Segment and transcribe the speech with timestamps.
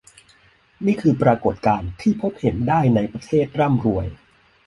[0.85, 4.07] นี่คือปรากฏการณ์ที่พบเห็นได้ในประเทศร่ำรวย